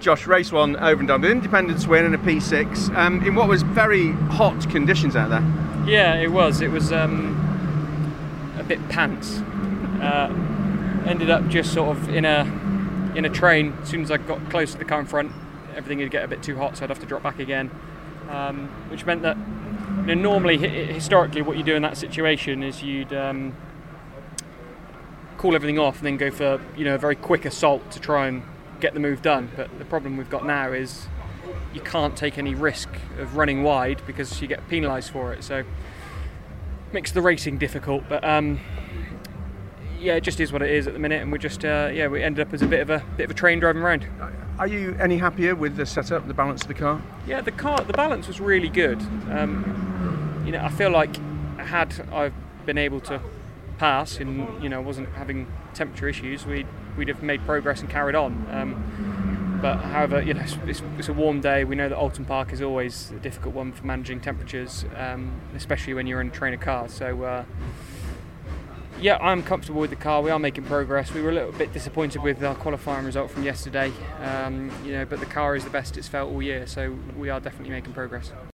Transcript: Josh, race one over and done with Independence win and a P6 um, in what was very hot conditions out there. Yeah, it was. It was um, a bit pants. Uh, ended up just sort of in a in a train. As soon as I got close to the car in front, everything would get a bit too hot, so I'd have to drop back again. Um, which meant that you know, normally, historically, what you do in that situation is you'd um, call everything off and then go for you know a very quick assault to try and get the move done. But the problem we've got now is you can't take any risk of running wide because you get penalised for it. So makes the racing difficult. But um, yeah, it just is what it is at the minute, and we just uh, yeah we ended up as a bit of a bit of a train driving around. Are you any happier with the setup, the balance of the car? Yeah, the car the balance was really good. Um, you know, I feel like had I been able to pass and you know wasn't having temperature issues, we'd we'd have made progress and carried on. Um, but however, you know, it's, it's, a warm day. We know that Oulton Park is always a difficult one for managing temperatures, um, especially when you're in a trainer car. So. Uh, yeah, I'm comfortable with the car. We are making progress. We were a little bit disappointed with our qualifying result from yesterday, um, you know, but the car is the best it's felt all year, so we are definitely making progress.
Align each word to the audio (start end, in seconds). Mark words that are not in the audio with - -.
Josh, 0.00 0.26
race 0.26 0.52
one 0.52 0.76
over 0.76 1.00
and 1.00 1.08
done 1.08 1.22
with 1.22 1.30
Independence 1.30 1.86
win 1.86 2.04
and 2.04 2.14
a 2.14 2.18
P6 2.18 2.94
um, 2.94 3.22
in 3.26 3.34
what 3.34 3.48
was 3.48 3.62
very 3.62 4.12
hot 4.12 4.68
conditions 4.70 5.16
out 5.16 5.30
there. 5.30 5.42
Yeah, 5.86 6.14
it 6.16 6.30
was. 6.30 6.60
It 6.60 6.70
was 6.70 6.92
um, 6.92 7.34
a 8.58 8.62
bit 8.62 8.86
pants. 8.88 9.38
Uh, 10.02 10.32
ended 11.06 11.30
up 11.30 11.48
just 11.48 11.72
sort 11.72 11.96
of 11.96 12.08
in 12.08 12.24
a 12.24 12.40
in 13.14 13.24
a 13.24 13.30
train. 13.30 13.72
As 13.82 13.88
soon 13.88 14.02
as 14.02 14.10
I 14.10 14.18
got 14.18 14.50
close 14.50 14.72
to 14.72 14.78
the 14.78 14.84
car 14.84 15.00
in 15.00 15.06
front, 15.06 15.32
everything 15.74 15.98
would 15.98 16.10
get 16.10 16.24
a 16.24 16.28
bit 16.28 16.42
too 16.42 16.56
hot, 16.56 16.76
so 16.76 16.84
I'd 16.84 16.90
have 16.90 16.98
to 17.00 17.06
drop 17.06 17.22
back 17.22 17.38
again. 17.38 17.70
Um, 18.28 18.68
which 18.90 19.06
meant 19.06 19.22
that 19.22 19.36
you 20.00 20.14
know, 20.14 20.14
normally, 20.14 20.58
historically, 20.58 21.42
what 21.42 21.56
you 21.56 21.62
do 21.62 21.74
in 21.74 21.82
that 21.82 21.96
situation 21.96 22.62
is 22.62 22.82
you'd 22.82 23.12
um, 23.12 23.54
call 25.38 25.54
everything 25.54 25.78
off 25.78 25.98
and 25.98 26.06
then 26.06 26.16
go 26.16 26.30
for 26.30 26.60
you 26.76 26.84
know 26.84 26.96
a 26.96 26.98
very 26.98 27.16
quick 27.16 27.44
assault 27.44 27.90
to 27.92 28.00
try 28.00 28.26
and 28.26 28.42
get 28.80 28.94
the 28.94 29.00
move 29.00 29.22
done. 29.22 29.50
But 29.56 29.78
the 29.78 29.84
problem 29.84 30.16
we've 30.16 30.30
got 30.30 30.46
now 30.46 30.72
is 30.72 31.06
you 31.72 31.80
can't 31.80 32.16
take 32.16 32.38
any 32.38 32.54
risk 32.54 32.88
of 33.18 33.36
running 33.36 33.62
wide 33.62 34.02
because 34.06 34.40
you 34.40 34.48
get 34.48 34.66
penalised 34.68 35.10
for 35.10 35.32
it. 35.32 35.44
So 35.44 35.64
makes 36.92 37.12
the 37.12 37.22
racing 37.22 37.58
difficult. 37.58 38.04
But 38.08 38.24
um, 38.24 38.60
yeah, 40.00 40.14
it 40.14 40.22
just 40.22 40.40
is 40.40 40.52
what 40.52 40.62
it 40.62 40.70
is 40.70 40.86
at 40.86 40.92
the 40.92 40.98
minute, 40.98 41.22
and 41.22 41.32
we 41.32 41.38
just 41.38 41.64
uh, 41.64 41.90
yeah 41.92 42.08
we 42.08 42.22
ended 42.22 42.46
up 42.46 42.54
as 42.54 42.62
a 42.62 42.66
bit 42.66 42.80
of 42.80 42.90
a 42.90 43.04
bit 43.16 43.24
of 43.24 43.30
a 43.30 43.34
train 43.34 43.60
driving 43.60 43.82
around. 43.82 44.06
Are 44.58 44.66
you 44.66 44.96
any 44.98 45.18
happier 45.18 45.54
with 45.54 45.76
the 45.76 45.84
setup, 45.84 46.26
the 46.26 46.34
balance 46.34 46.62
of 46.62 46.68
the 46.68 46.74
car? 46.74 47.02
Yeah, 47.26 47.42
the 47.42 47.52
car 47.52 47.82
the 47.82 47.92
balance 47.92 48.26
was 48.26 48.40
really 48.40 48.68
good. 48.68 49.00
Um, 49.30 50.42
you 50.46 50.52
know, 50.52 50.62
I 50.62 50.68
feel 50.70 50.90
like 50.90 51.16
had 51.58 51.94
I 52.12 52.30
been 52.64 52.78
able 52.78 53.00
to 53.00 53.20
pass 53.78 54.18
and 54.18 54.62
you 54.62 54.68
know 54.68 54.80
wasn't 54.80 55.08
having 55.10 55.46
temperature 55.74 56.08
issues, 56.08 56.46
we'd 56.46 56.66
we'd 56.96 57.08
have 57.08 57.22
made 57.22 57.44
progress 57.44 57.80
and 57.80 57.90
carried 57.90 58.14
on. 58.14 58.46
Um, 58.50 59.58
but 59.60 59.78
however, 59.78 60.22
you 60.22 60.34
know, 60.34 60.42
it's, 60.66 60.82
it's, 60.98 61.08
a 61.08 61.12
warm 61.14 61.40
day. 61.40 61.64
We 61.64 61.76
know 61.76 61.88
that 61.88 61.96
Oulton 61.96 62.26
Park 62.26 62.52
is 62.52 62.60
always 62.60 63.10
a 63.12 63.18
difficult 63.18 63.54
one 63.54 63.72
for 63.72 63.86
managing 63.86 64.20
temperatures, 64.20 64.84
um, 64.96 65.40
especially 65.54 65.94
when 65.94 66.06
you're 66.06 66.20
in 66.20 66.28
a 66.28 66.30
trainer 66.30 66.58
car. 66.58 66.88
So. 66.88 67.22
Uh, 67.22 67.44
yeah, 69.00 69.18
I'm 69.20 69.42
comfortable 69.42 69.82
with 69.82 69.90
the 69.90 69.96
car. 69.96 70.22
We 70.22 70.30
are 70.30 70.38
making 70.38 70.64
progress. 70.64 71.12
We 71.12 71.20
were 71.20 71.28
a 71.28 71.34
little 71.34 71.52
bit 71.52 71.72
disappointed 71.72 72.22
with 72.22 72.42
our 72.42 72.54
qualifying 72.54 73.04
result 73.04 73.30
from 73.30 73.42
yesterday, 73.42 73.92
um, 74.22 74.70
you 74.84 74.92
know, 74.92 75.04
but 75.04 75.20
the 75.20 75.26
car 75.26 75.54
is 75.54 75.64
the 75.64 75.70
best 75.70 75.98
it's 75.98 76.08
felt 76.08 76.32
all 76.32 76.42
year, 76.42 76.66
so 76.66 76.96
we 77.16 77.28
are 77.28 77.38
definitely 77.38 77.70
making 77.70 77.92
progress. 77.92 78.32